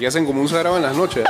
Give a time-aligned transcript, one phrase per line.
[0.00, 1.26] Aquí hacen como un sagrado en las noches.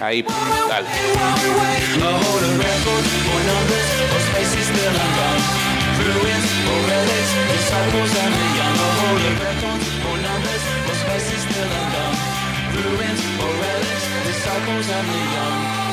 [0.00, 0.24] Ahí,
[0.70, 0.86] dale.
[4.44, 4.96] places still
[6.68, 8.76] or relics, disciples and the young,
[9.40, 9.88] records,
[10.20, 10.62] numbers,
[11.48, 11.72] still
[13.40, 15.83] or relics, disciples and the young.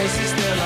[0.00, 0.60] place is still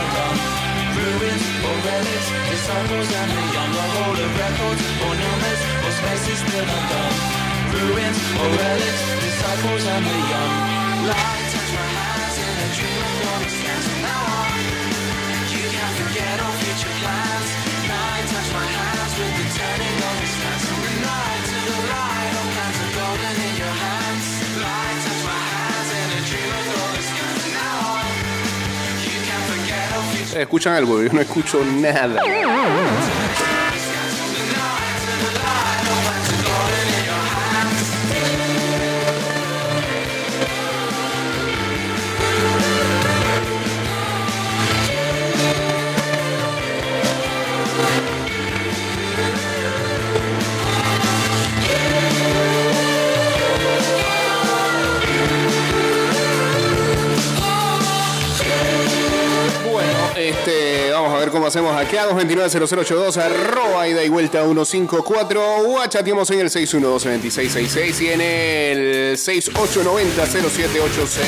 [0.94, 4.82] Ruins or relics, disciples and the young A whole of records.
[5.04, 6.66] Or numbers or space is still
[7.74, 10.52] Ruins or relics, disciples and the young.
[11.10, 14.22] Light touch my hands in a dream of your extends now
[15.50, 17.50] You can't forget all future plans.
[17.90, 22.13] Night, touch my hands with the turning of extends from the night to the light.
[30.34, 32.20] Escuchan algo, yo no escucho nada.
[61.46, 68.08] Hacemos aquí a 229-0082, arroba ida y vuelta 154, o chateamos en el 612-2666 y
[68.08, 71.20] en el 6890-0786.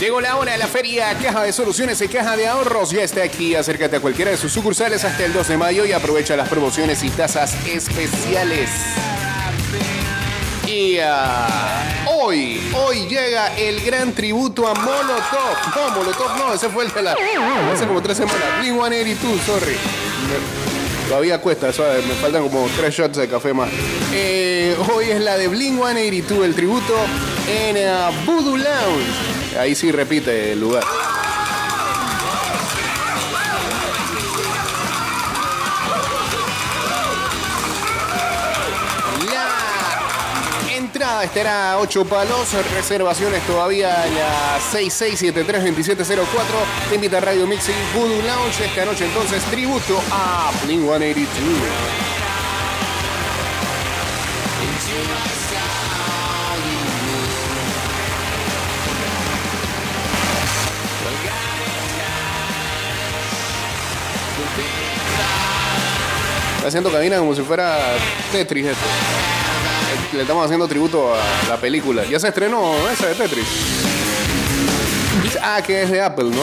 [0.00, 2.92] Llegó la hora de la feria Caja de Soluciones y Caja de Ahorros.
[2.92, 3.56] Ya está aquí.
[3.56, 7.02] Acércate a cualquiera de sus sucursales hasta el 2 de mayo y aprovecha las promociones
[7.02, 8.70] y tasas especiales.
[10.68, 10.98] Y
[12.20, 15.76] hoy, hoy llega el gran tributo a Molotov.
[15.76, 17.16] No, Molotov no, ese fue el de la.
[17.72, 18.60] Hace como tres semanas.
[18.60, 19.76] Blink 182, sorry.
[21.08, 22.04] Todavía cuesta, ¿sabes?
[22.06, 23.70] Me faltan como tres shots de café más.
[24.12, 26.94] Eh, hoy es la de Blink 182, el tributo
[27.48, 29.58] en ah, Voodoo Lounge.
[29.58, 30.84] Ahí sí repite el lugar.
[41.18, 46.14] Entrada estará a 8 palos, reservaciones todavía en la 6673-2704.
[46.88, 51.18] Te invita a Radio Mix y Voodoo Lounge esta noche entonces tributo a Blink 182.
[66.56, 67.96] Está haciendo cabina como si fuera
[68.30, 68.86] Tetris esto.
[70.12, 72.04] Le estamos haciendo tributo a la película.
[72.04, 73.46] Ya se estrenó esa de Tetris.
[75.42, 76.42] Ah, que es de Apple, ¿no?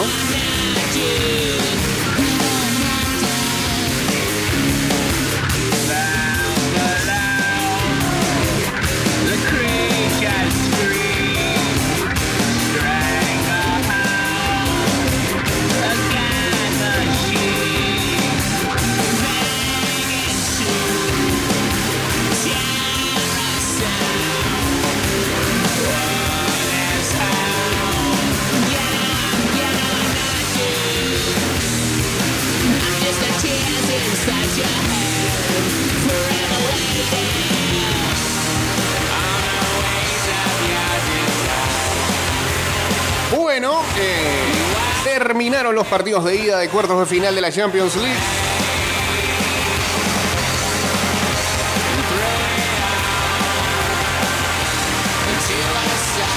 [45.95, 48.19] Partidos de ida de cuartos de final de la Champions League.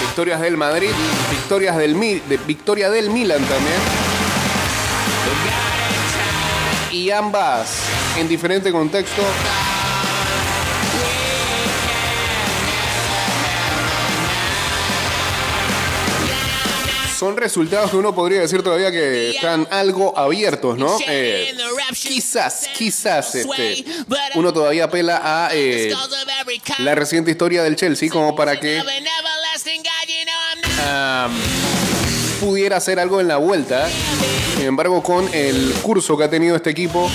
[0.00, 0.90] Victorias del Madrid,
[1.28, 1.96] victorias del
[2.46, 3.80] victoria del Milan también.
[6.92, 7.80] Y ambas,
[8.16, 9.22] en diferente contexto,
[17.38, 20.96] resultados que uno podría decir todavía que están algo abiertos, ¿no?
[21.06, 21.54] Eh,
[21.94, 23.84] quizás, quizás este,
[24.34, 25.92] uno todavía apela a eh,
[26.78, 28.82] la reciente historia del Chelsea como para que
[32.40, 33.88] pudiera hacer algo en la vuelta.
[34.56, 37.10] Sin embargo, con el curso que ha tenido este equipo,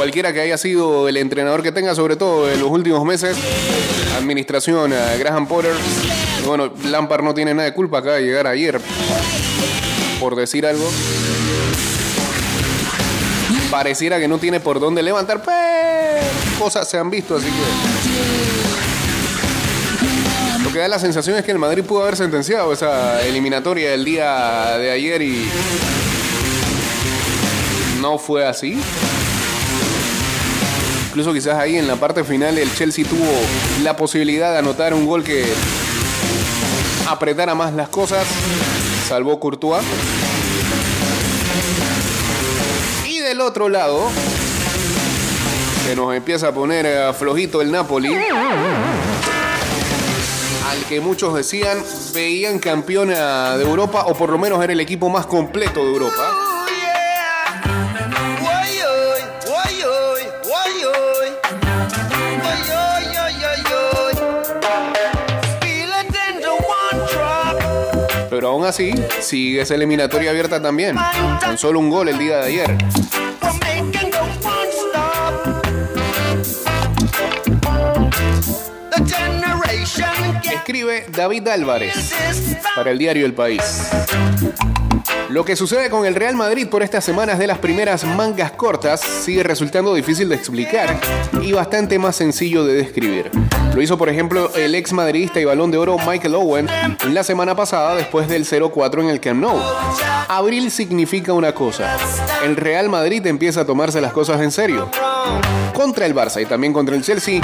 [0.00, 3.36] cualquiera que haya sido el entrenador que tenga, sobre todo en los últimos meses,
[4.16, 5.74] administración, a Graham Potter,
[6.46, 8.80] bueno, Lampard no tiene nada de culpa acá de llegar ayer,
[10.18, 10.90] por decir algo.
[13.70, 16.26] Pareciera que no tiene por dónde levantar, pero
[16.58, 17.52] cosas se han visto, así que.
[20.64, 24.06] Lo que da la sensación es que el Madrid pudo haber sentenciado esa eliminatoria el
[24.06, 25.46] día de ayer y.
[28.00, 28.80] No fue así.
[31.20, 33.26] Incluso quizás ahí en la parte final el Chelsea tuvo
[33.82, 35.44] la posibilidad de anotar un gol que
[37.06, 38.26] apretara más las cosas.
[39.06, 39.84] Salvó Courtois.
[43.06, 44.08] Y del otro lado,
[45.84, 48.16] se nos empieza a poner eh, flojito el Napoli.
[50.70, 51.84] Al que muchos decían
[52.14, 56.59] veían campeona de Europa o por lo menos era el equipo más completo de Europa.
[68.40, 70.96] Pero aún así sigue esa eliminatoria abierta también.
[71.44, 72.78] Con solo un gol el día de ayer.
[80.50, 82.14] Escribe David Álvarez
[82.74, 83.90] para el diario El País.
[85.28, 89.02] Lo que sucede con el Real Madrid por estas semanas de las primeras mangas cortas
[89.02, 90.98] sigue resultando difícil de explicar
[91.42, 93.49] y bastante más sencillo de describir.
[93.74, 96.68] Lo hizo, por ejemplo, el ex madridista y balón de oro Michael Owen
[97.08, 99.58] la semana pasada después del 0-4 en el Camp Nou.
[100.28, 101.96] Abril significa una cosa.
[102.44, 104.88] El Real Madrid empieza a tomarse las cosas en serio.
[105.72, 107.40] Contra el Barça y también contra el Chelsea,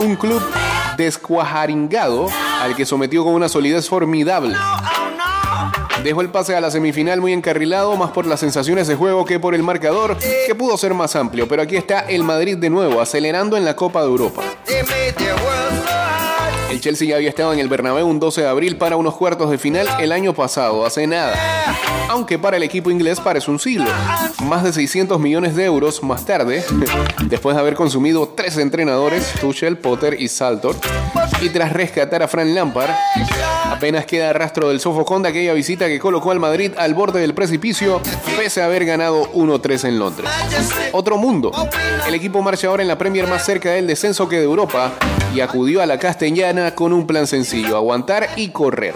[0.00, 0.42] un club
[0.96, 2.28] descuajaringado
[2.60, 4.54] al que sometió con una solidez formidable.
[6.02, 9.38] Dejó el pase a la semifinal muy encarrilado, más por las sensaciones de juego que
[9.38, 10.16] por el marcador,
[10.46, 11.46] que pudo ser más amplio.
[11.46, 14.42] Pero aquí está el Madrid de nuevo, acelerando en la Copa de Europa.
[16.80, 19.58] El Chelsea había estado en el Bernabéu un 12 de abril para unos cuartos de
[19.58, 21.36] final el año pasado, hace nada.
[22.08, 23.84] Aunque para el equipo inglés parece un siglo.
[24.44, 26.64] Más de 600 millones de euros más tarde,
[27.26, 30.74] después de haber consumido tres entrenadores, Tuchel, Potter y Saltor,
[31.42, 32.92] y tras rescatar a Frank Lampard,
[33.66, 37.34] apenas queda rastro del sofocón de aquella visita que colocó al Madrid al borde del
[37.34, 38.00] precipicio,
[38.38, 40.30] pese a haber ganado 1-3 en Londres.
[40.92, 41.52] Otro mundo.
[42.08, 44.92] El equipo marcha ahora en la Premier más cerca del descenso que de Europa
[45.34, 48.94] y acudió a la Castellana con un plan sencillo, aguantar y correr.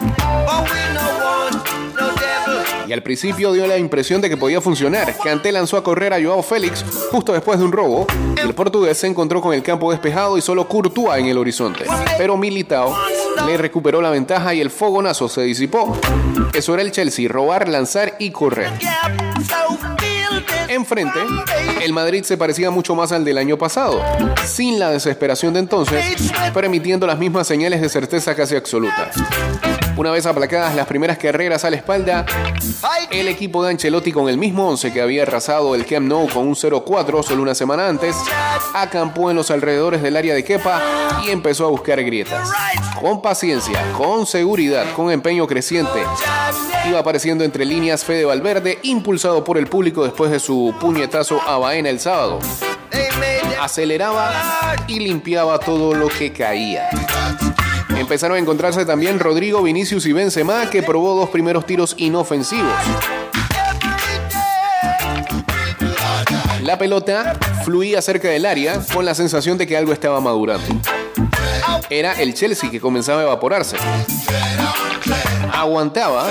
[2.86, 5.14] Y al principio dio la impresión de que podía funcionar.
[5.22, 8.06] Kanté lanzó a correr a Joao Félix justo después de un robo.
[8.42, 11.84] El portugués se encontró con el campo despejado y solo Courtois en el horizonte.
[12.18, 12.94] Pero Militao
[13.46, 15.96] le recuperó la ventaja y el fogonazo se disipó.
[16.52, 18.70] Eso era el Chelsea, robar, lanzar y correr.
[20.74, 21.18] Enfrente,
[21.82, 24.02] el Madrid se parecía mucho más al del año pasado,
[24.44, 29.10] sin la desesperación de entonces, permitiendo las mismas señales de certeza casi absoluta.
[29.96, 32.26] Una vez aplacadas las primeras carreras a la espalda,
[33.12, 36.48] el equipo de Ancelotti con el mismo 11 que había arrasado el Camp Nou con
[36.48, 38.16] un 0-4 solo una semana antes,
[38.74, 42.50] acampó en los alrededores del área de Kepa y empezó a buscar grietas.
[43.00, 46.02] Con paciencia, con seguridad, con empeño creciente,
[46.88, 51.58] iba apareciendo entre líneas Fede Valverde, impulsado por el público después de su puñetazo a
[51.58, 52.40] Baena el sábado.
[53.60, 56.88] Aceleraba y limpiaba todo lo que caía.
[57.98, 62.72] Empezaron a encontrarse también Rodrigo, Vinicius y Benzema, que probó dos primeros tiros inofensivos.
[66.62, 70.66] La pelota fluía cerca del área con la sensación de que algo estaba madurando.
[71.90, 73.76] Era el Chelsea que comenzaba a evaporarse.
[75.52, 76.28] Aguantaba,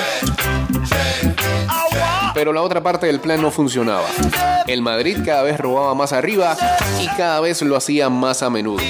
[2.34, 4.08] pero la otra parte del plan no funcionaba.
[4.68, 6.56] El Madrid cada vez robaba más arriba
[7.02, 8.82] y cada vez lo hacía más a menudo.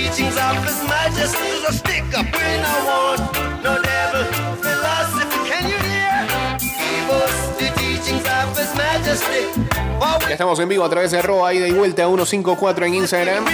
[10.28, 13.46] Ya estamos en vivo a través de arroba ida y vuelta 154 en Instagram.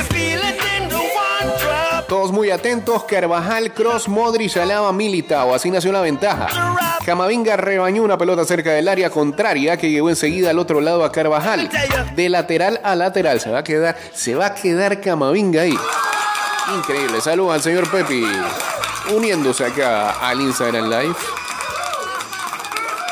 [2.07, 3.03] Todos muy atentos.
[3.03, 5.53] Carvajal, Cross, Modric, Alaba, Militao.
[5.53, 6.47] Así nació la ventaja.
[7.09, 11.11] Camavinga rebañó una pelota cerca del área contraria que llegó enseguida al otro lado a
[11.11, 11.67] Carvajal.
[12.15, 13.39] De lateral a lateral.
[13.39, 15.75] Se va a quedar, se va a quedar Camavinga ahí.
[16.77, 17.19] Increíble.
[17.19, 18.23] Saludos al señor Pepi.
[19.11, 21.15] Uniéndose acá al Instagram Live.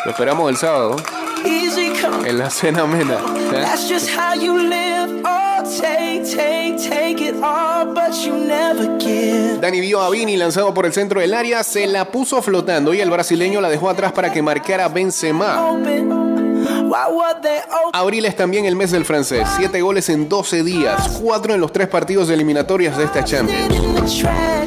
[0.06, 0.96] Lo esperamos el sábado.
[2.24, 3.18] En la cena mena.
[9.60, 13.02] Dani vio a Vini lanzado por el centro del área, se la puso flotando y
[13.02, 15.72] el brasileño la dejó atrás para que marcara Benzema.
[17.94, 19.48] Abril es también el mes del francés.
[19.58, 24.24] Siete goles en 12 días, cuatro en los tres partidos eliminatorias de esta Champions.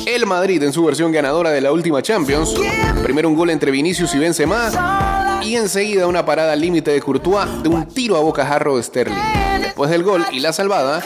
[0.07, 2.55] El Madrid en su versión ganadora de la última Champions.
[3.03, 5.41] Primero un gol entre Vinicius y Benzema.
[5.43, 9.17] Y enseguida una parada al límite de Courtois de un tiro a bocajarro de Sterling.
[9.63, 11.03] Después del gol y la salvada,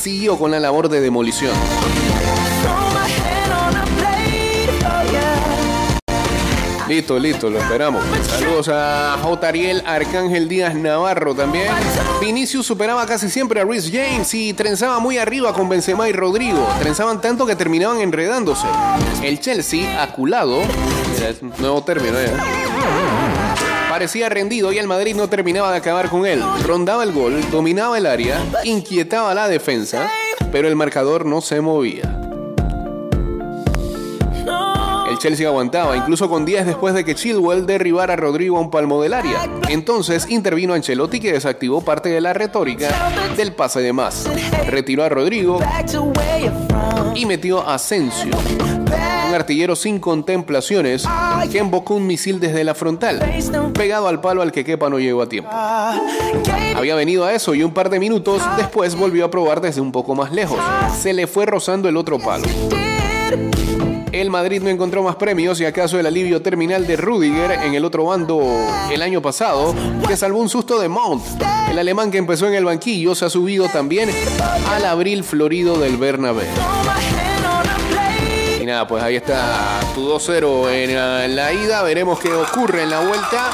[0.00, 1.52] siguió con la labor de demolición.
[6.88, 8.02] Listo, listo, lo esperamos.
[8.26, 9.46] Saludos a J.
[9.46, 11.68] Ariel Arcángel Díaz Navarro también.
[12.20, 16.66] Vinicius superaba casi siempre a Rhys James y trenzaba muy arriba con Benzema y Rodrigo.
[16.80, 18.66] Trenzaban tanto que terminaban enredándose.
[19.22, 20.62] El Chelsea, aculado,
[21.58, 22.32] nuevo término ¿eh?
[24.00, 26.42] Parecía rendido y el Madrid no terminaba de acabar con él.
[26.66, 30.10] Rondaba el gol, dominaba el área, inquietaba la defensa,
[30.50, 32.18] pero el marcador no se movía.
[35.20, 39.02] Chelsea aguantaba, incluso con días después de que Chilwell derribara a Rodrigo a un palmo
[39.02, 39.46] del área.
[39.68, 42.88] Entonces intervino Ancelotti que desactivó parte de la retórica
[43.36, 44.30] del pase de más.
[44.66, 45.60] Retiró a Rodrigo
[47.14, 48.30] y metió a Asensio,
[49.30, 51.04] un artillero sin contemplaciones
[51.52, 53.20] que embocó un misil desde la frontal,
[53.74, 55.50] pegado al palo al que Kepa no llegó a tiempo.
[56.76, 59.92] Había venido a eso y un par de minutos después volvió a probar desde un
[59.92, 60.58] poco más lejos.
[60.98, 62.46] Se le fue rozando el otro palo.
[64.10, 67.84] El Madrid no encontró más premios y acaso el alivio terminal de Rudiger en el
[67.84, 68.42] otro bando
[68.90, 69.72] el año pasado,
[70.08, 71.22] que salvó un susto de Mount.
[71.70, 74.10] El alemán que empezó en el banquillo se ha subido también
[74.68, 76.48] al abril florido del Bernabéu.
[78.60, 81.82] Y nada, pues ahí está tu 2-0 en la ida.
[81.82, 83.50] Veremos qué ocurre en la vuelta.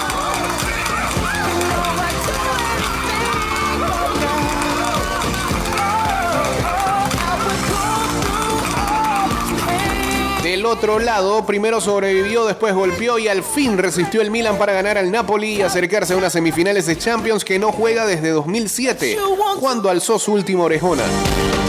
[10.67, 14.99] Del otro lado, primero sobrevivió, después golpeó y al fin resistió el Milan para ganar
[14.99, 19.17] al Napoli y acercarse a unas semifinales de Champions que no juega desde 2007,
[19.61, 21.05] cuando alzó su última orejona.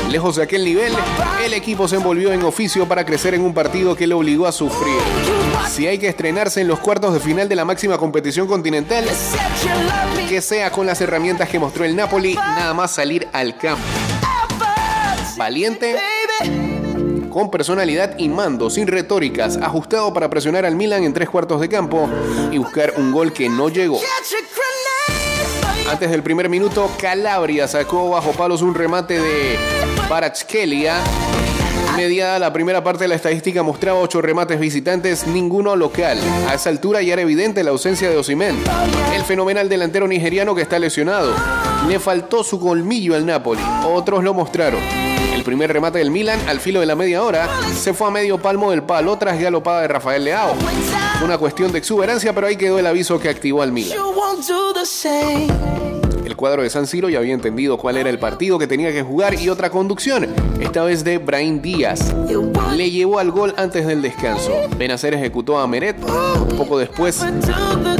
[0.09, 0.91] Lejos de aquel nivel,
[1.45, 4.51] el equipo se envolvió en oficio para crecer en un partido que le obligó a
[4.51, 4.97] sufrir.
[5.69, 9.05] Si hay que estrenarse en los cuartos de final de la máxima competición continental,
[10.27, 13.83] que sea con las herramientas que mostró el Napoli, nada más salir al campo.
[15.37, 15.97] Valiente
[17.37, 21.69] con personalidad y mando, sin retóricas, ajustado para presionar al Milan en tres cuartos de
[21.69, 22.09] campo
[22.51, 23.99] y buscar un gol que no llegó.
[25.87, 29.55] Antes del primer minuto, Calabria sacó bajo palos un remate de
[30.09, 30.95] Barachkelia.
[31.95, 36.17] Mediada la primera parte de la estadística mostraba ocho remates visitantes, ninguno local.
[36.49, 38.57] A esa altura ya era evidente la ausencia de Osimen,
[39.13, 41.35] el fenomenal delantero nigeriano que está lesionado.
[41.87, 44.81] Le faltó su colmillo al Napoli, otros lo mostraron
[45.47, 48.69] primer remate del Milan al filo de la media hora se fue a medio palmo
[48.69, 50.53] del palo tras galopada de Rafael Leao.
[51.23, 53.97] Una cuestión de exuberancia, pero ahí quedó el aviso que activó al Milan.
[56.27, 59.01] El cuadro de San Siro ya había entendido cuál era el partido que tenía que
[59.01, 60.27] jugar y otra conducción,
[60.59, 62.13] esta vez de Brain Díaz.
[62.75, 64.51] Le llevó al gol antes del descanso.
[64.77, 65.95] Benacer ejecutó a Meret.
[66.57, 67.25] Poco después,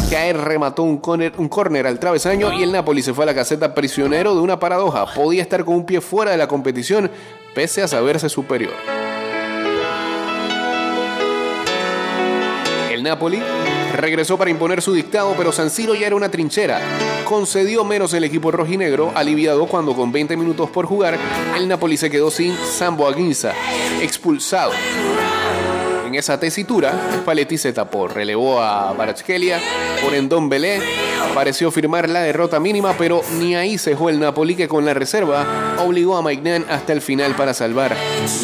[0.09, 3.33] Caer remató un corner, un corner al travesaño y el Napoli se fue a la
[3.33, 5.05] caseta prisionero de una paradoja.
[5.05, 7.09] Podía estar con un pie fuera de la competición
[7.55, 8.73] pese a saberse superior.
[12.91, 13.41] El Napoli
[13.97, 16.79] regresó para imponer su dictado, pero San Siro ya era una trinchera.
[17.25, 21.17] Concedió menos el equipo rojinegro, aliviado cuando con 20 minutos por jugar,
[21.57, 23.53] el Napoli se quedó sin Sambo Aguinza,
[24.01, 24.71] expulsado.
[26.07, 29.59] En esa tesitura, Spalletti se tapó, relevó a Barachkelia
[30.01, 30.79] por Endón Belé,
[31.35, 35.75] pareció firmar la derrota mínima, pero ni ahí se el Napoli que con la reserva
[35.85, 37.93] obligó a Maignan hasta el final para salvar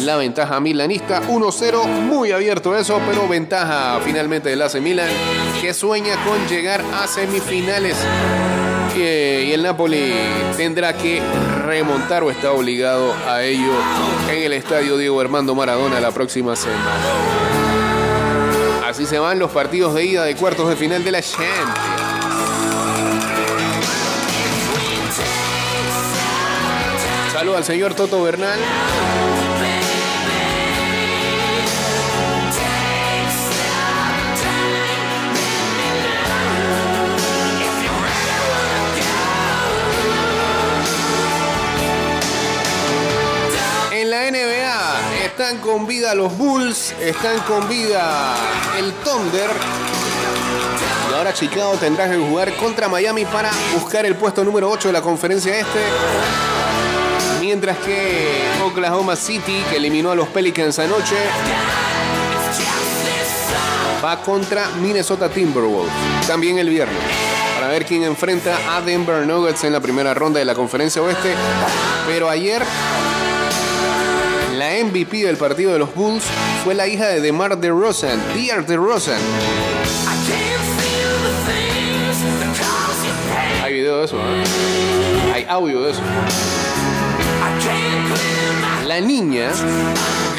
[0.02, 1.22] la ventaja milanista.
[1.22, 5.08] 1-0, muy abierto eso, pero ventaja finalmente del AC Milan
[5.62, 7.96] que sueña con llegar a semifinales.
[8.94, 10.12] Y el Napoli
[10.56, 11.20] tendrá que
[11.64, 13.72] remontar o está obligado a ello
[14.30, 17.53] en el estadio Diego Armando Maradona la próxima semana.
[18.94, 21.80] Así se van los partidos de ida de cuartos de final de la Champions.
[27.32, 28.60] Saludo al señor Toto Bernal.
[43.90, 44.53] En la NBA
[45.36, 48.36] están con vida los Bulls, están con vida
[48.78, 49.50] el Thunder.
[51.10, 54.92] Y ahora Chicago tendrá que jugar contra Miami para buscar el puesto número 8 de
[54.92, 55.80] la conferencia este.
[57.40, 61.16] Mientras que Oklahoma City, que eliminó a los Pelicans anoche,
[64.04, 65.92] va contra Minnesota Timberwolves.
[66.28, 67.02] También el viernes.
[67.56, 71.34] Para ver quién enfrenta a Denver Nuggets en la primera ronda de la conferencia oeste.
[72.06, 72.62] Pero ayer
[74.64, 76.24] la MVP del partido de los Bulls
[76.64, 79.20] fue la hija de DeMar DeRozan, Dear DeRozan.
[83.62, 84.44] Hay video de eso, ¿eh?
[85.34, 86.00] Hay audio de eso.
[88.86, 89.50] La niña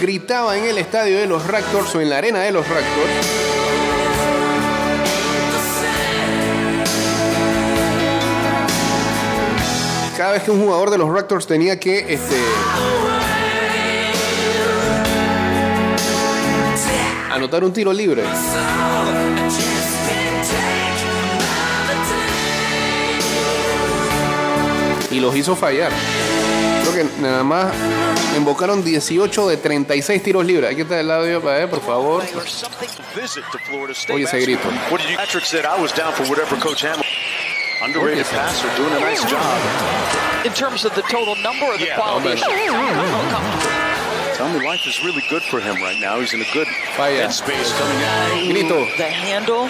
[0.02, 3.12] gritaba en el estadio de los Raptors o en la arena de los Raptors.
[10.18, 12.38] Cada vez que un jugador de los Raptors tenía que este,
[17.36, 18.24] anotar un tiro libre.
[25.12, 25.92] Y los hizo fallar.
[26.82, 27.74] Creo que nada más
[28.36, 30.72] invocaron 18 de 36 tiros libres.
[30.72, 32.24] Aquí está el audio para ver, por favor.
[34.14, 34.68] Oye ese grito.
[37.84, 39.42] Underrated passer, doing a nice job.
[40.46, 41.96] In terms of the total number or the Yeah.
[41.98, 42.42] quality?
[44.36, 46.20] Tell me life is really good for him right now.
[46.20, 47.24] He's in a good Falla.
[47.28, 48.52] headspace coming out.
[48.52, 48.80] Grito.
[48.98, 49.70] The handle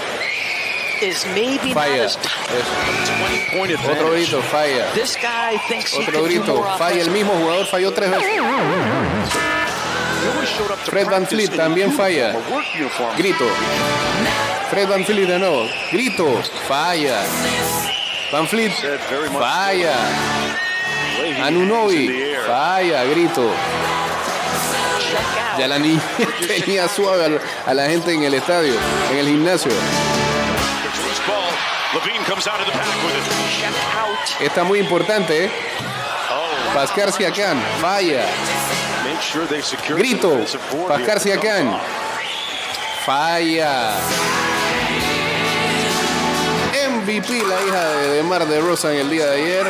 [1.01, 2.03] is maybe not Falla.
[2.03, 2.49] as tight.
[2.49, 2.73] Eso.
[3.21, 4.29] 20 point Otro advantage.
[4.31, 4.91] grito, falla.
[4.95, 6.99] This guy thinks he Otro do grito, falla.
[7.01, 8.25] El mismo jugador falló tres veces.
[8.25, 8.39] He
[10.89, 12.33] Fred Van Fleet también falla.
[13.17, 13.45] Grito.
[14.71, 15.67] Fred Van Fleet de nuevo.
[15.91, 16.41] Grito.
[16.67, 17.23] Falla.
[18.31, 18.71] Van Fleet.
[18.73, 19.95] Said very much Falla.
[21.21, 22.35] he Anunobi.
[22.47, 23.05] Falla.
[23.13, 23.53] Grito.
[25.57, 26.01] Ya la niña
[26.47, 28.73] tenía suave a la gente en el estadio,
[29.11, 29.71] en el gimnasio.
[34.39, 35.51] Está muy importante, ¿eh?
[36.29, 37.61] Oh, Pascal Siakam.
[37.79, 38.25] Falla.
[39.05, 40.45] make sure they secure Grito.
[40.87, 41.79] Pascal Siakam.
[43.05, 43.93] Falla.
[46.89, 49.67] MVP, la hija de DeMar de Rosa en el día de ayer.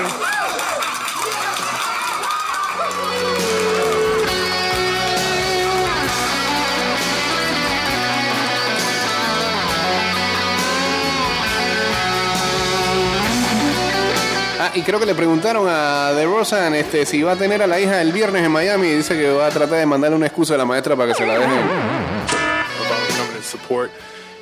[14.65, 17.79] Ah, y creo que le preguntaron a DeRozan este, si va a tener a la
[17.79, 18.87] hija el viernes en Miami.
[18.87, 21.13] Y dice que va a tratar de mandarle una excusa a la maestra para que
[21.13, 21.51] se la dejen.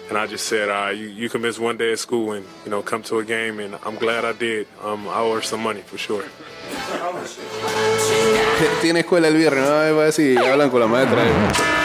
[0.09, 2.71] and I just said, uh, you, you can miss one day of school and, you
[2.71, 3.59] know, come to a game.
[3.59, 4.67] And I'm glad I did.
[4.81, 6.23] Um, I owe her some money for sure.
[8.81, 9.75] Tiene escuela el viernes, ¿no?
[9.75, 11.82] A ver si hablan con la maestra.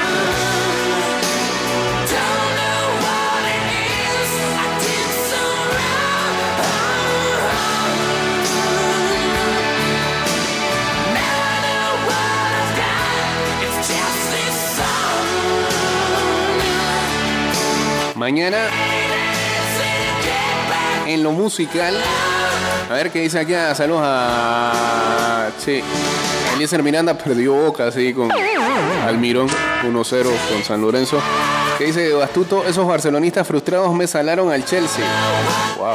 [18.29, 18.59] Mañana,
[21.07, 21.95] en lo musical,
[22.91, 23.55] a ver qué dice aquí.
[23.55, 25.51] Ah, Saludos a.
[25.57, 25.83] Sí.
[26.55, 28.31] Eliezer Miranda perdió boca así con
[29.07, 29.49] Almirón
[29.83, 31.19] 1-0 con San Lorenzo.
[31.79, 35.07] Que dice Astuto, esos barcelonistas frustrados me salaron al Chelsea.
[35.79, 35.95] Wow.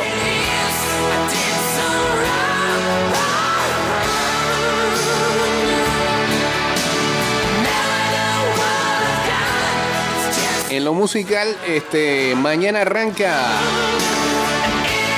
[10.84, 13.40] Lo musical, este, mañana arranca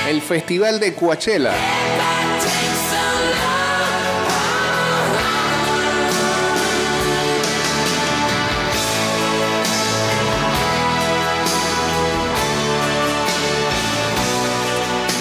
[0.08, 1.52] el Festival de Coachella.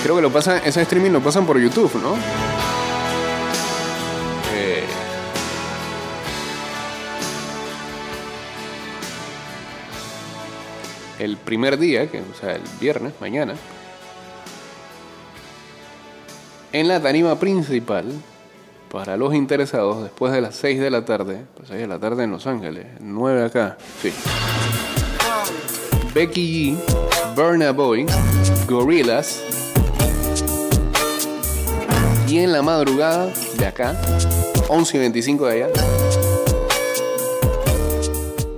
[0.04, 2.45] Creo que lo pasan, ese streaming lo pasan por YouTube, ¿no?
[11.26, 13.56] El primer día, que, o sea, el viernes, mañana,
[16.72, 18.06] en la tarima principal,
[18.92, 22.24] para los interesados, después de las 6 de la tarde, pues 6 de la tarde
[22.24, 24.14] en Los Ángeles, 9 acá, sí.
[26.14, 28.06] Becky G, Burna Boy,
[28.68, 29.42] Gorillaz,
[32.28, 34.00] y en la madrugada de acá,
[34.70, 35.74] 11 y 25 de allá,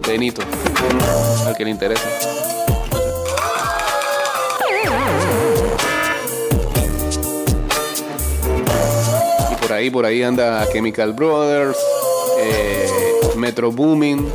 [0.06, 0.41] Benito,
[1.45, 2.37] al que le interesa.
[9.77, 11.77] Ahí, por ahí anda Chemical Brothers,
[12.39, 12.89] eh,
[13.35, 14.27] Metro Booming.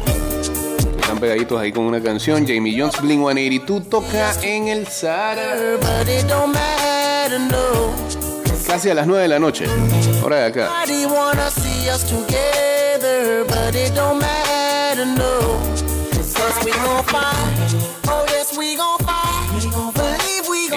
[1.00, 2.46] Están pegaditos ahí con una canción.
[2.46, 5.56] Jamie Jones, Blink 182 toca en el Sahara.
[8.66, 9.66] Casi a las 9 de la noche.
[10.22, 10.70] Hora de acá.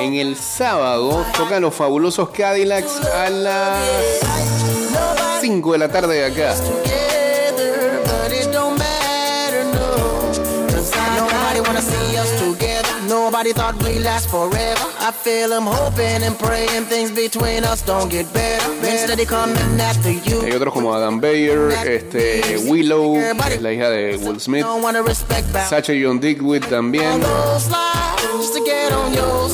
[0.06, 3.88] En el sábado tocan los fabulosos Cadillacs a las
[5.42, 6.54] 5 de la tarde de acá.
[11.18, 12.88] nobody wanna see us together.
[13.10, 14.86] Nobody thought we'd last forever.
[15.00, 18.70] I feel I'm hoping and praying things between us don't get better.
[18.84, 20.44] Men steady coming after you.
[20.44, 23.16] Hay otros como Adam Bayer, este, Willow,
[23.48, 24.66] que es la hija de Will Smith.
[25.68, 27.24] Sacha John Dickwood también.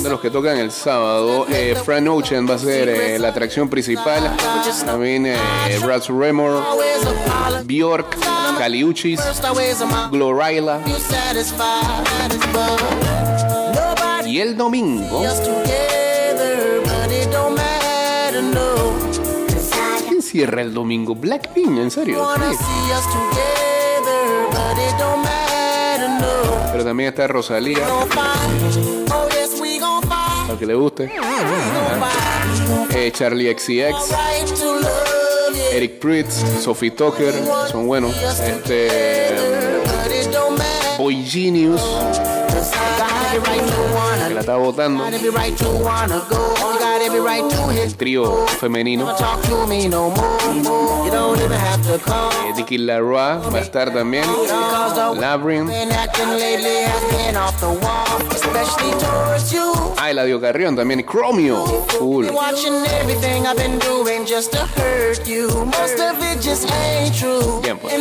[0.01, 3.69] De los que tocan el sábado, eh, Fran Ocean va a ser eh, la atracción
[3.69, 4.35] principal.
[4.85, 5.37] También eh,
[5.83, 7.63] Brad Remor, Always apologize.
[7.65, 8.17] Bjork,
[8.57, 9.19] Caliuchis,
[10.11, 10.79] Glorilla.
[14.25, 15.23] Y el domingo.
[20.07, 21.15] ¿quién cierra el domingo?
[21.15, 22.27] Blackpink, ¿en serio?
[26.81, 27.85] Pero también está Rosalía,
[30.49, 31.11] al que le guste.
[32.95, 34.15] Eh, Charlie XCX.
[35.73, 37.35] Eric Pritz, Sophie Tucker,
[37.71, 38.15] son buenos.
[38.17, 38.87] Este,
[39.85, 40.97] matter.
[40.97, 41.83] Boy Genius,
[44.27, 45.05] que la está votando.
[47.71, 47.97] Hit.
[47.97, 49.15] Trío femenino.
[52.47, 54.25] Eh, Dicky va a estar también.
[55.19, 55.71] Labyrinth.
[59.97, 61.05] Ah, Eladio Carrión también.
[61.05, 61.63] Chromio.
[61.99, 62.31] Cool.
[67.61, 67.93] Bien, pues.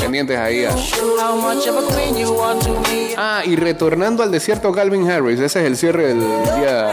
[0.00, 0.64] Pendientes ahí.
[0.64, 0.74] a-.
[3.16, 5.40] Ah, y retornando al desierto Calvin Harris.
[5.40, 6.92] Ese es el cierre del día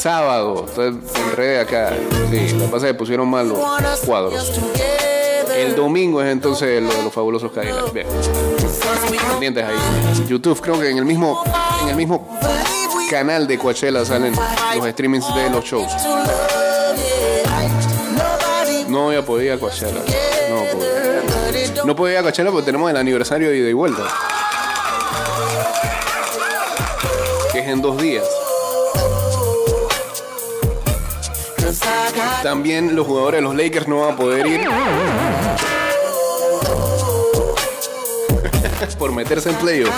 [0.00, 0.64] sábado.
[0.68, 1.92] Entonces, enredé acá.
[2.30, 3.58] Sí, lo que pasa es que pusieron mal los
[4.06, 4.52] cuadros.
[5.56, 7.92] El domingo es entonces lo de los fabulosos Cadillacs.
[7.92, 8.06] Bien,
[9.30, 10.26] pendientes ahí.
[10.26, 11.42] YouTube, creo que en el mismo,
[11.82, 12.38] en el mismo
[13.10, 14.34] canal de Coachella salen
[14.76, 15.92] los streamings de los shows.
[18.88, 20.00] No voy a poder ir a Coachella.
[20.48, 24.02] No don't No puedo ir a Coachella porque tenemos el aniversario de ida vuelta.
[27.52, 28.24] Que es en dos días.
[32.42, 34.60] También los jugadores de los Lakers no van a poder ir.
[38.98, 39.94] Por meterse en playoff.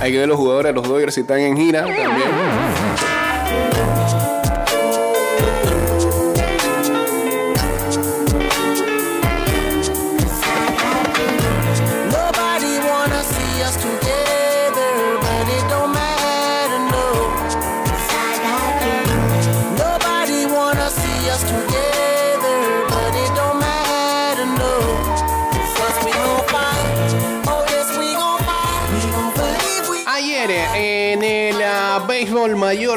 [0.00, 2.08] Hay que ver los jugadores de los Dodgers si están en gira también.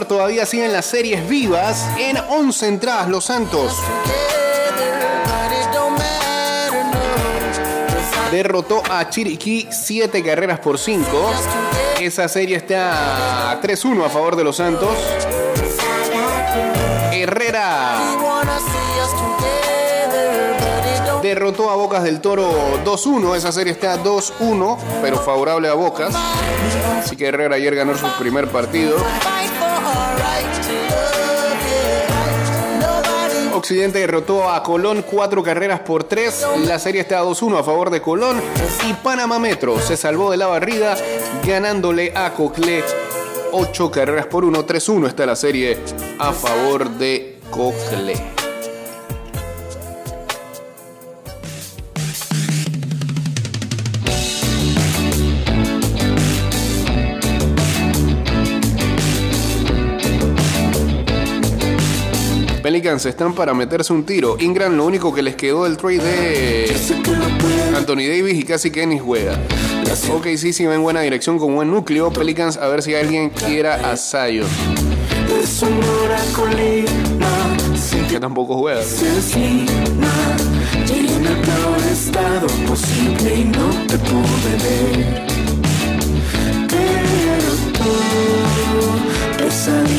[0.08, 1.88] Todavía siguen las series vivas.
[1.98, 3.76] En 11 entradas Los Santos
[8.32, 11.06] derrotó a Chiriquí 7 carreras por 5.
[12.00, 14.96] Esa serie está 3-1 a favor de Los Santos.
[17.12, 18.00] Herrera
[21.24, 23.36] derrotó a Bocas del Toro 2-1.
[23.36, 26.14] Esa serie está 2-1, pero favorable a Bocas.
[27.00, 28.98] Así que Herrera ayer ganó su primer partido.
[33.64, 36.48] Occidente derrotó a Colón 4 carreras por 3.
[36.66, 38.42] La serie está 2-1 a favor de Colón.
[38.90, 40.98] Y Panamá Metro se salvó de la barrida
[41.48, 42.84] ganándole a Coclé
[43.54, 44.68] 8 carreras por 1.
[44.68, 45.78] 3-1 está la serie
[46.20, 48.33] a favor de Coclé.
[62.74, 64.36] Pelicans están para meterse un tiro.
[64.40, 66.76] Ingram lo único que les quedó del trade de
[67.78, 69.40] Anthony Davis y casi Kenny juega.
[70.12, 72.12] Ok, sí, sí, va en buena dirección con buen núcleo.
[72.12, 73.96] Pelicans, a ver si alguien quiera a.
[78.10, 78.82] Que tampoco juega.
[89.48, 89.93] Estado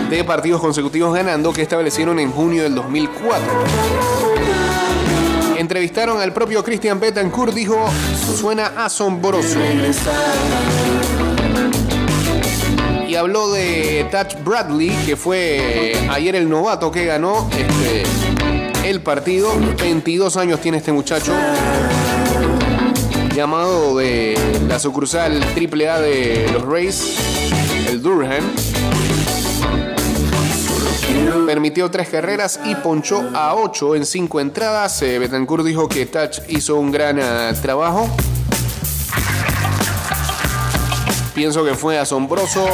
[0.10, 3.44] de partidos consecutivos ganando que establecieron en junio del 2004.
[5.58, 7.90] Entrevistaron al propio Christian Betancourt, dijo,
[8.40, 9.58] suena asombroso.
[13.08, 18.04] Y habló de Touch Bradley, que fue ayer el novato que ganó este,
[18.84, 19.52] el partido.
[19.80, 21.34] 22 años tiene este muchacho.
[23.36, 27.18] Llamado de la sucursal AAA de los Rays,
[27.90, 28.44] el Durham.
[31.46, 35.02] Permitió tres carreras y ponchó a ocho en cinco entradas.
[35.02, 38.10] Eh, Betancourt dijo que Touch hizo un gran ah, trabajo.
[41.34, 42.66] Pienso que fue asombroso,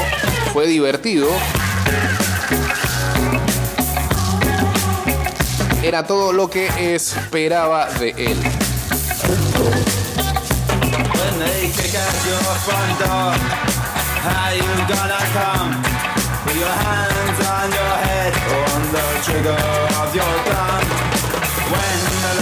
[0.54, 1.28] fue divertido.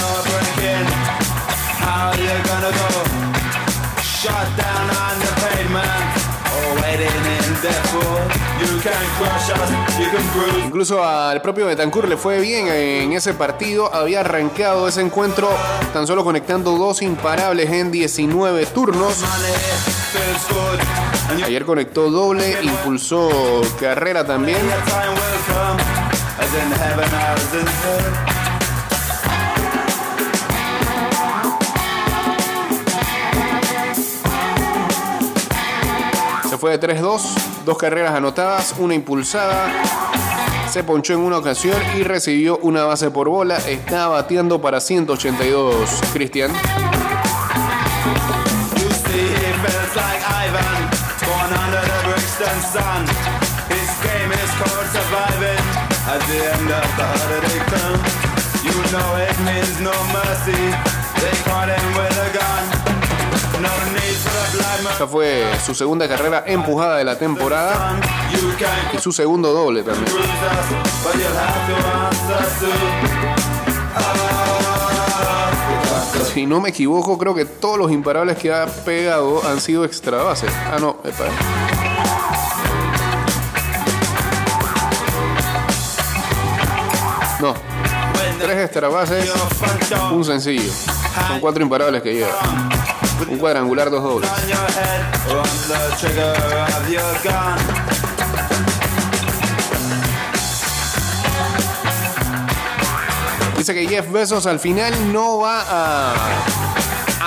[0.01, 0.85] Law break in,
[1.85, 2.89] how you gonna go?
[4.01, 6.09] Shot down on the pavement,
[6.57, 7.36] or waiting in
[10.65, 13.93] Incluso al propio Betancourt le fue bien en ese partido.
[13.93, 15.49] Había arrancado ese encuentro
[15.93, 19.23] tan solo conectando dos imparables en 19 turnos.
[21.45, 24.57] Ayer conectó doble, impulsó carrera también.
[36.49, 37.21] Se fue de 3-2,
[37.67, 39.69] dos carreras anotadas, una impulsada.
[40.69, 43.57] Se ponchó en una ocasión y recibió una base por bola.
[43.57, 46.51] Está bateando para 182, Cristian.
[63.59, 64.16] No need
[64.91, 67.99] Esta fue su segunda carrera empujada de la temporada
[68.93, 70.11] y su segundo doble también.
[76.33, 80.21] Si no me equivoco, creo que todos los imparables que ha pegado han sido extra
[80.23, 80.51] bases.
[80.71, 81.25] Ah, no, epa.
[87.39, 87.53] No,
[88.39, 89.31] tres extra bases,
[90.11, 90.71] un sencillo.
[91.27, 92.76] Son cuatro imparables que lleva.
[93.29, 94.29] Un cuadrangular, dos dobles.
[103.57, 106.15] Dice que Jeff Bezos al final no va a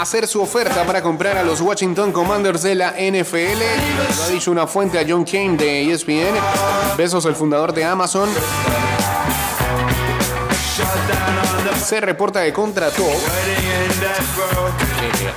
[0.00, 3.60] hacer su oferta para comprar a los Washington Commanders de la NFL.
[4.16, 6.34] Lo ha dicho una fuente a John Kane de ESPN.
[6.96, 8.28] Besos, el fundador de Amazon.
[11.84, 13.04] Se reporta que contrató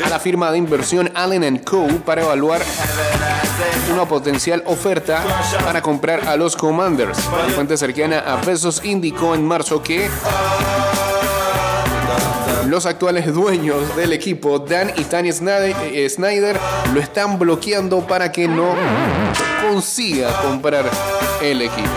[0.06, 1.88] a la firma de inversión Allen Co.
[2.06, 2.62] para evaluar
[3.94, 5.24] una potencial oferta
[5.64, 7.18] para comprar a los Commanders.
[7.48, 10.10] La fuente cercana a Bezos indicó en marzo que
[12.68, 16.60] los actuales dueños del equipo, Dan y Tanya eh, Snyder,
[16.94, 18.74] lo están bloqueando para que no
[19.62, 20.86] consiga comprar
[21.42, 21.90] el equipo.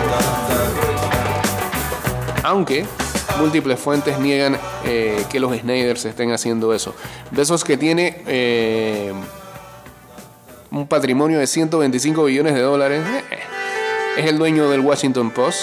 [2.42, 2.86] Aunque
[3.38, 6.94] múltiples fuentes niegan eh, que los Snyders estén haciendo eso.
[7.30, 9.12] Besos que tiene eh,
[10.70, 13.02] un patrimonio de 125 billones de dólares.
[13.30, 13.38] eh,
[14.16, 15.60] es el dueño del Washington Post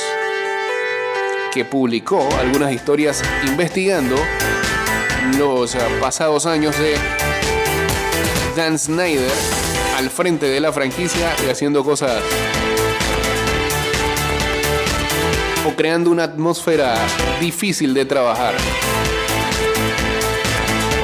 [1.52, 4.16] que publicó algunas historias investigando
[5.38, 6.96] los pasados años de
[8.56, 9.32] Dan Snyder
[9.98, 12.22] al frente de la franquicia y haciendo cosas
[15.66, 16.96] o creando una atmósfera
[17.40, 18.56] difícil de trabajar.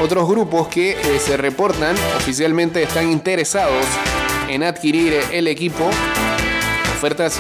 [0.01, 3.85] Otros grupos que eh, se reportan oficialmente están interesados
[4.49, 5.89] en adquirir el equipo.
[6.95, 7.39] Ofertas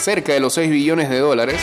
[0.00, 1.60] cerca de los 6 billones de dólares.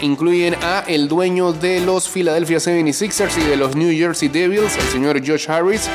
[0.00, 4.88] Incluyen a el dueño de los Philadelphia 76ers y de los New Jersey Devils, el
[4.88, 5.88] señor Josh Harris.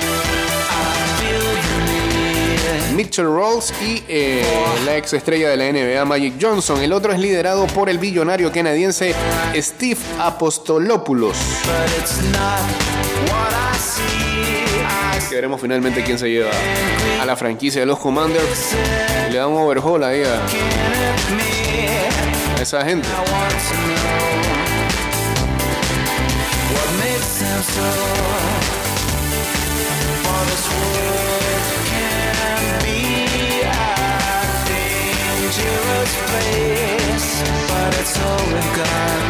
[2.99, 4.43] Mitchell Rolls y eh,
[4.83, 6.81] la ex estrella de la NBA Magic Johnson.
[6.81, 9.15] El otro es liderado por el billonario canadiense
[9.55, 11.37] Steve Apostolopoulos.
[15.29, 16.51] Que veremos finalmente quién se lleva
[17.21, 18.75] a la franquicia de los Commanders.
[19.31, 20.41] Le da un overhaul ahí a,
[36.09, 37.29] this place,
[37.69, 39.21] but it's all we've got,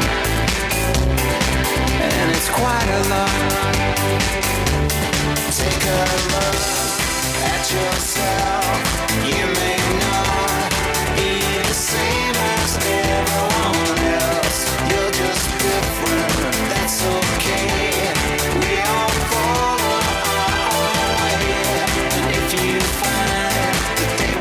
[2.01, 3.75] and it's quite a lot.
[5.59, 6.03] Take a
[6.35, 6.61] look
[7.53, 8.77] at yourself.
[9.25, 9.78] You may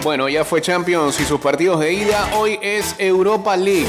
[0.09, 2.31] Bueno, ya fue Champions y sus partidos de ida.
[2.35, 3.85] Hoy es Europa League.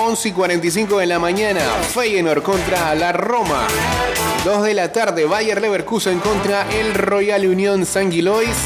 [0.00, 3.66] 11 y 45 de la mañana, Feyenoord contra la Roma.
[4.44, 8.56] 2 de la tarde, Bayer Leverkusen contra el Royal Unión San Gilois.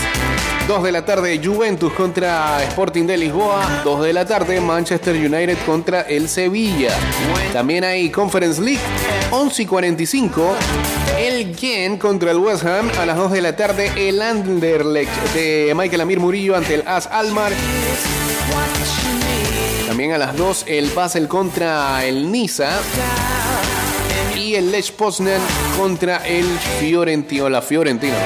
[0.69, 3.81] 2 de la tarde, Juventus contra Sporting de Lisboa.
[3.85, 6.95] 2 de la tarde, Manchester United contra el Sevilla.
[7.55, 8.83] También hay Conference League.
[9.31, 10.57] 11 y 45,
[11.23, 12.91] el Gen contra el West Ham.
[12.99, 17.07] A las 2 de la tarde, el Anderlecht de Michael Amir Murillo ante el AS
[17.07, 17.53] Almar.
[19.87, 22.81] También a las 2 el Basel contra el Niza.
[24.37, 25.41] Y el Lech Poznan
[25.79, 26.47] contra el
[26.81, 27.49] Fiorentino.
[27.49, 28.17] La Fiorentina.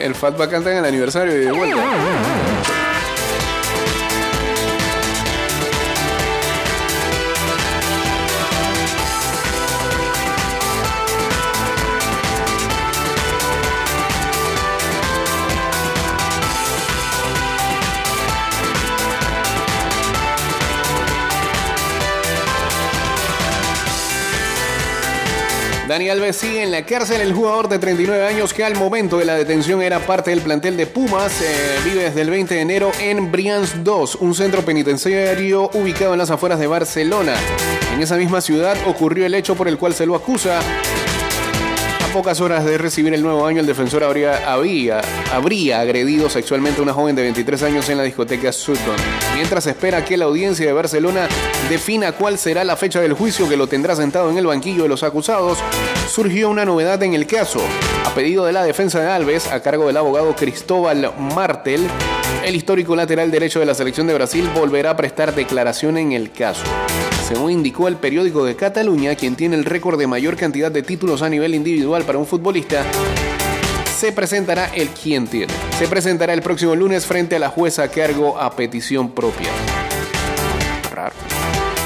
[0.00, 1.76] El Fatback canta en el aniversario y de vuelta.
[25.92, 27.20] Dani Alves sigue en la cárcel.
[27.20, 30.74] El jugador de 39 años que al momento de la detención era parte del plantel
[30.78, 35.68] de Pumas eh, vive desde el 20 de enero en Brians 2, un centro penitenciario
[35.74, 37.34] ubicado en las afueras de Barcelona.
[37.92, 40.60] En esa misma ciudad ocurrió el hecho por el cual se lo acusa.
[42.12, 44.46] Pocas horas de recibir el nuevo año, el defensor habría,
[45.32, 48.96] habría agredido sexualmente a una joven de 23 años en la discoteca Sutton.
[49.34, 51.26] Mientras espera que la audiencia de Barcelona
[51.70, 54.90] defina cuál será la fecha del juicio que lo tendrá sentado en el banquillo de
[54.90, 55.56] los acusados,
[56.06, 57.60] surgió una novedad en el caso.
[58.04, 61.88] A pedido de la defensa de Alves, a cargo del abogado Cristóbal Martel,
[62.44, 66.30] el histórico lateral derecho de la selección de Brasil volverá a prestar declaración en el
[66.30, 66.64] caso.
[67.32, 71.22] Según indicó el periódico de Cataluña, quien tiene el récord de mayor cantidad de títulos
[71.22, 72.84] a nivel individual para un futbolista,
[73.96, 75.50] se presentará el quien tiene.
[75.78, 79.48] Se presentará el próximo lunes frente a la jueza a cargo a petición propia.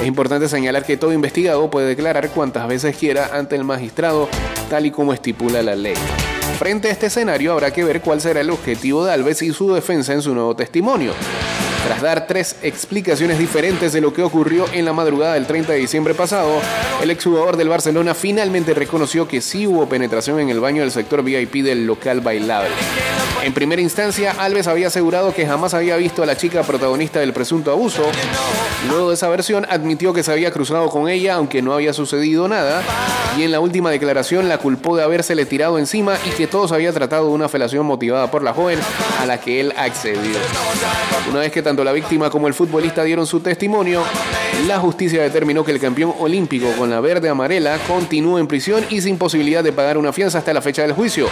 [0.01, 4.29] Es importante señalar que todo investigado puede declarar cuantas veces quiera ante el magistrado,
[4.69, 5.95] tal y como estipula la ley.
[6.59, 9.73] Frente a este escenario habrá que ver cuál será el objetivo de Alves y su
[9.73, 11.13] defensa en su nuevo testimonio.
[11.87, 15.79] Tras dar tres explicaciones diferentes de lo que ocurrió en la madrugada del 30 de
[15.79, 16.61] diciembre pasado,
[17.01, 21.23] el exjugador del Barcelona finalmente reconoció que sí hubo penetración en el baño del sector
[21.23, 22.75] VIP del local bailable.
[23.45, 27.33] En primera instancia, Alves había asegurado que jamás había visto a la chica protagonista del
[27.33, 28.03] presunto abuso.
[28.89, 32.49] Luego de esa versión, admitió que se había cruzado con ella, aunque no había sucedido
[32.49, 32.83] nada.
[33.39, 36.75] Y en la última declaración la culpó de habérsele tirado encima y que todo se
[36.75, 38.81] había tratado de una felación motivada por la joven
[39.21, 40.39] a la que él accedió.
[41.31, 44.03] Una vez que tanto la víctima como el futbolista dieron su testimonio,
[44.67, 49.01] la justicia determinó que el campeón olímpico con la verde amarela continúa en prisión y
[49.01, 51.29] sin posibilidad de pagar una fianza hasta la fecha del juicio.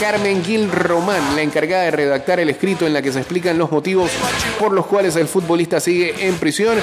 [0.00, 3.70] Carmen Gil Román, la encargada de redactar el escrito en la que se explican los
[3.70, 4.10] motivos
[4.58, 6.78] por los cuales el futbolista sigue en prisión,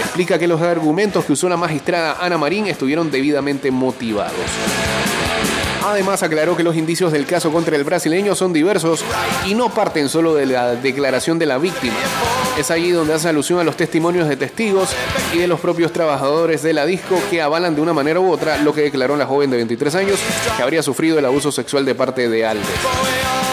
[0.00, 4.32] explica que los argumentos que usó la magistrada Ana Marín estuvieron debidamente motivados.
[5.84, 9.04] Además aclaró que los indicios del caso contra el brasileño son diversos
[9.46, 11.96] y no parten solo de la declaración de la víctima.
[12.56, 14.90] Es allí donde hace alusión a los testimonios de testigos
[15.32, 18.58] y de los propios trabajadores de la disco que avalan de una manera u otra
[18.58, 20.20] lo que declaró la joven de 23 años
[20.56, 23.51] que habría sufrido el abuso sexual de parte de Alves.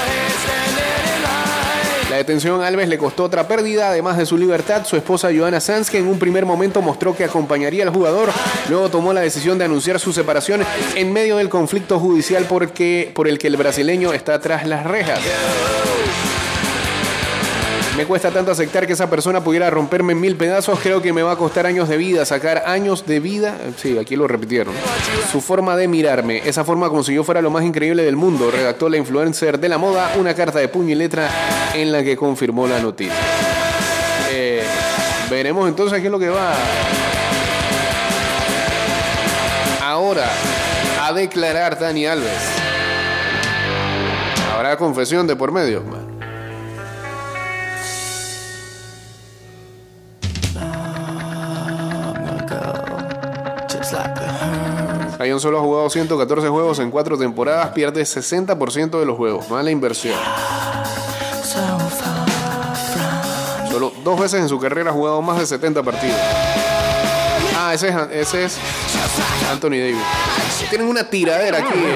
[2.19, 4.85] Detención a Alves le costó otra pérdida, además de su libertad.
[4.85, 8.29] Su esposa Joana Sanz, que en un primer momento mostró que acompañaría al jugador,
[8.67, 10.65] luego tomó la decisión de anunciar su separación
[10.95, 15.21] en medio del conflicto judicial por el que el brasileño está tras las rejas.
[17.97, 20.79] Me cuesta tanto aceptar que esa persona pudiera romperme en mil pedazos.
[20.79, 23.57] Creo que me va a costar años de vida, sacar años de vida.
[23.77, 24.73] Sí, aquí lo repitieron.
[25.31, 28.51] Su forma de mirarme, esa forma como si yo fuera lo más increíble del mundo,
[28.51, 31.29] redactó la influencer de la moda una carta de puño y letra
[31.73, 33.13] en la que confirmó la noticia.
[34.31, 34.63] Eh,
[35.29, 36.53] veremos entonces qué es lo que va
[39.81, 40.29] ahora
[41.01, 42.43] a declarar Dani Alves.
[44.53, 45.83] Habrá confesión de por medio.
[55.39, 59.49] Solo ha jugado 114 juegos en 4 temporadas, pierde 60% de los juegos.
[59.49, 60.17] Mala inversión.
[63.71, 66.17] Solo dos veces en su carrera ha jugado más de 70 partidos.
[67.57, 68.57] Ah, ese es, ese es
[69.49, 70.03] Anthony Davis.
[70.69, 71.89] Tienen una tiradera aquí en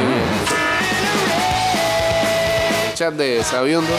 [2.88, 3.92] el chat de Sabiondo.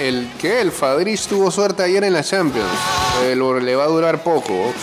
[0.00, 2.68] El que el Fadrich tuvo suerte ayer en la Champions.
[3.24, 4.52] Eh, lo- le va a durar poco.
[4.52, 4.74] ok.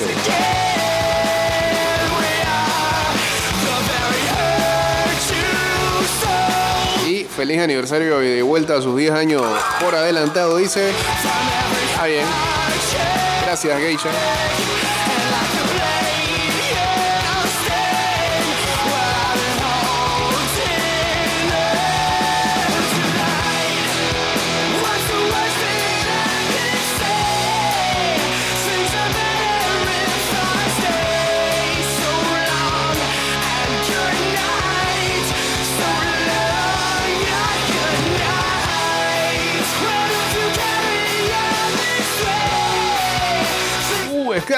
[7.07, 9.41] Y feliz aniversario y de vuelta a sus 10 años
[9.81, 10.89] por adelantado, dice.
[11.91, 12.25] Está bien.
[13.45, 14.09] Gracias, Geisha.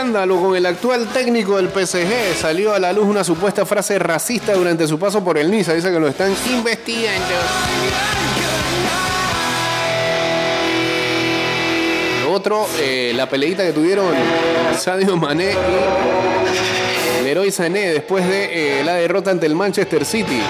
[0.01, 2.35] Escándalo con el actual técnico del PSG.
[2.35, 5.75] Salió a la luz una supuesta frase racista durante su paso por el Niza.
[5.75, 7.35] Dice que lo están investigando.
[12.31, 14.07] Otro, eh, la peleita que tuvieron
[14.75, 15.53] Sadio Mané
[17.19, 20.41] y Leroy Sané después de eh, la derrota ante el Manchester City.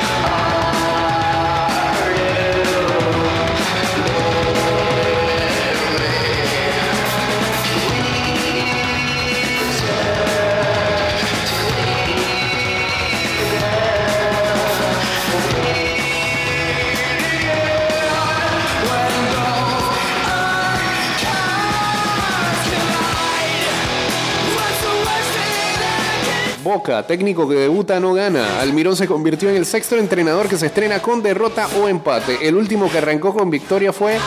[26.81, 28.59] Técnico que debuta no gana.
[28.59, 32.47] Almirón se convirtió en el sexto entrenador que se estrena con derrota o empate.
[32.47, 34.17] El último que arrancó con victoria fue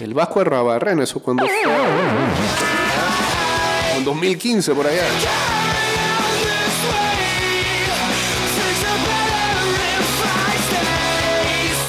[0.00, 1.54] el Vasco de Rabarren, eso cuando fue.
[3.98, 5.02] En 2015 por allá.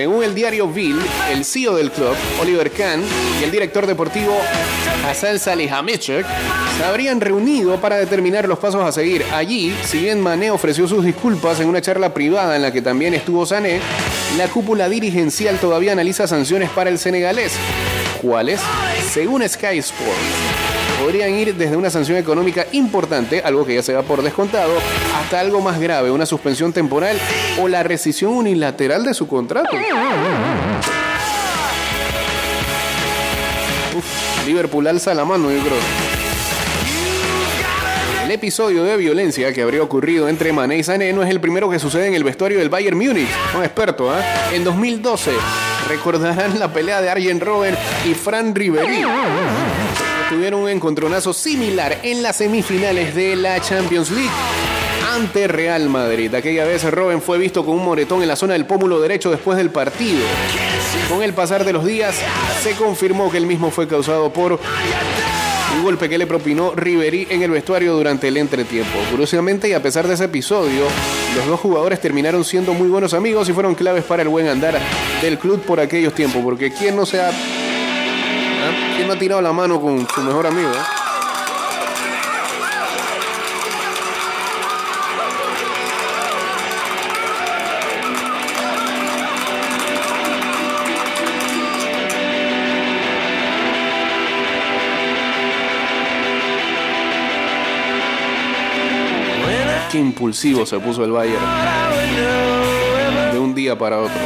[0.00, 0.98] Según el diario Bill,
[1.30, 3.02] el CEO del club, Oliver Kahn,
[3.38, 4.34] y el director deportivo
[5.06, 6.24] Hassan Salihamidzic
[6.78, 9.26] se habrían reunido para determinar los pasos a seguir.
[9.30, 13.12] Allí, si bien Mané ofreció sus disculpas en una charla privada en la que también
[13.12, 13.78] estuvo Sané,
[14.38, 17.52] la cúpula dirigencial todavía analiza sanciones para el senegalés.
[18.22, 18.58] ¿Cuáles?
[19.12, 20.69] Según Sky Sports
[21.00, 24.72] podrían ir desde una sanción económica importante, algo que ya se da por descontado,
[25.16, 27.18] hasta algo más grave, una suspensión temporal
[27.60, 29.70] o la rescisión unilateral de su contrato.
[33.96, 35.78] Uf, Liverpool alza la mano, yo creo.
[38.24, 41.68] El episodio de violencia que habría ocurrido entre Mané y Sané no es el primero
[41.68, 43.28] que sucede en el vestuario del Bayern Múnich.
[43.56, 44.22] Un experto, ¿eh?
[44.52, 45.32] En 2012
[45.88, 47.76] recordarán la pelea de Arjen Robben
[48.08, 49.02] y Fran Ribéry
[50.30, 54.30] tuvieron un encontronazo similar en las semifinales de la Champions League
[55.12, 56.32] ante Real Madrid.
[56.32, 59.58] Aquella vez Robben fue visto con un moretón en la zona del pómulo derecho después
[59.58, 60.20] del partido.
[61.08, 62.14] Con el pasar de los días
[62.62, 67.42] se confirmó que el mismo fue causado por un golpe que le propinó Ribery en
[67.42, 69.00] el vestuario durante el entretiempo.
[69.10, 70.84] Curiosamente y a pesar de ese episodio,
[71.34, 74.78] los dos jugadores terminaron siendo muy buenos amigos y fueron claves para el buen andar
[75.22, 77.32] del club por aquellos tiempos, porque quién no se ha
[79.00, 80.68] ¿Quién no ha tirado la mano con su mejor amigo?
[99.90, 101.42] Qué impulsivo se puso el Bayern
[103.32, 104.20] de un día para otro.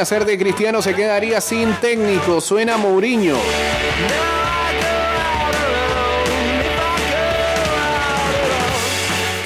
[0.00, 2.40] Al nacer de Cristiano se quedaría sin técnico.
[2.40, 3.36] Suena Mourinho.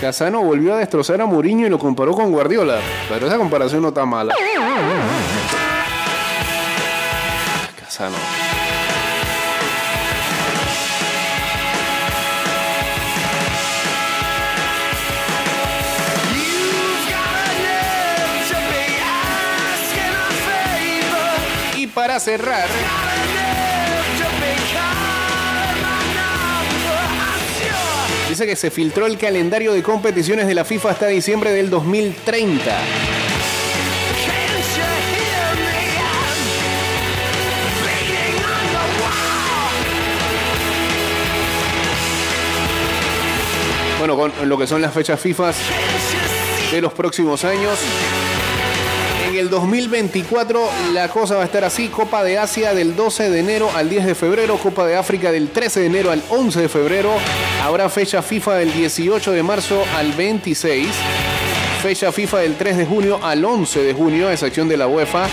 [0.01, 2.79] Casano volvió a destrozar a Mourinho y lo comparó con Guardiola.
[3.09, 4.33] Pero esa comparación no está mala.
[7.81, 8.15] Casano.
[22.21, 22.69] Cerrar,
[28.29, 32.79] dice que se filtró el calendario de competiciones de la FIFA hasta diciembre del 2030.
[43.99, 45.53] Bueno, con lo que son las fechas FIFA
[46.71, 47.79] de los próximos años.
[49.35, 50.61] En el 2024
[50.93, 51.89] la cosa va a estar así.
[51.89, 54.57] Copa de Asia del 12 de enero al 10 de febrero.
[54.59, 57.11] Copa de África del 13 de enero al 11 de febrero.
[57.61, 60.87] Habrá fecha FIFA del 18 de marzo al 26.
[61.83, 65.27] Fecha FIFA del 3 de junio al 11 de junio, a excepción de la UEFA.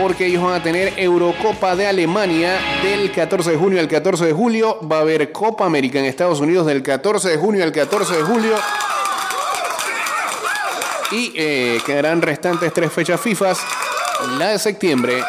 [0.00, 4.32] Porque ellos van a tener Eurocopa de Alemania del 14 de junio al 14 de
[4.32, 4.78] julio.
[4.90, 8.22] Va a haber Copa América en Estados Unidos del 14 de junio al 14 de
[8.22, 8.54] julio.
[11.14, 13.52] Y eh, quedarán restantes tres fechas FIFA,
[14.36, 15.22] la de septiembre,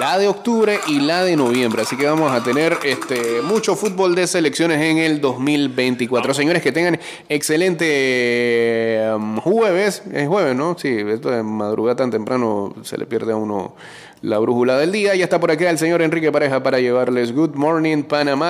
[0.00, 1.82] la de octubre y la de noviembre.
[1.82, 6.34] Así que vamos a tener este, mucho fútbol de selecciones en el 2024.
[6.34, 6.98] Señores, que tengan
[7.28, 10.02] excelente um, jueves.
[10.12, 10.76] Es jueves, ¿no?
[10.76, 13.76] Sí, esto de madrugada tan temprano se le pierde a uno
[14.22, 15.14] la brújula del día.
[15.14, 18.44] Ya está por acá el señor Enrique Pareja para llevarles Good Morning Panamá.